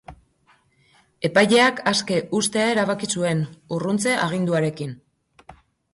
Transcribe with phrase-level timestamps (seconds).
[1.29, 5.01] Epaileak aske uztea erabaki zuen, urruntze-aginduarekin.